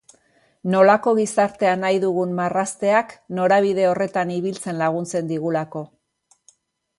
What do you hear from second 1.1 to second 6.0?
gizartea nahi dugun marrazteak norabide horretan ibiltzen laguntzen digulako.